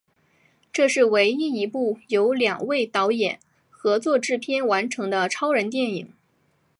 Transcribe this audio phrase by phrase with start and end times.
[0.73, 6.11] 这是唯一一部由两位导演合作制片完成的超人电影。